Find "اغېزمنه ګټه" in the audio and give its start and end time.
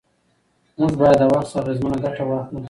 1.61-2.23